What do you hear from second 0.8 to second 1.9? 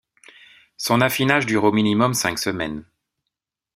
affinage dure au